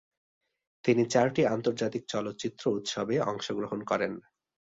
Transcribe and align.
তিনি 0.83 1.03
চারটি 1.05 1.41
আন্তর্জাতিক 1.47 2.03
চলচ্চিত্র 2.05 2.63
উৎসবে 2.71 3.15
অংশগ্রহণ 3.21 3.79
করেন। 3.83 4.11